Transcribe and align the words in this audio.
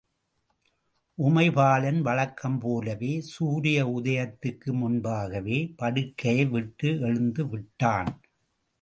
உமைபாலன் 1.17 1.99
வழக்கம்போலவே 2.01 3.19
சூரிய 3.19 3.85
உதயத்துக்கு 3.87 4.71
முன்பாகவே 4.73 5.59
படுக்கையை 5.77 6.45
விட்டு 6.45 6.91
எழுந்துவிட்டான். 7.07 8.11